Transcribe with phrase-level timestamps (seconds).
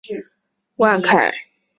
[0.03, 0.27] 圣昂图
[0.77, 1.31] 万坎翁。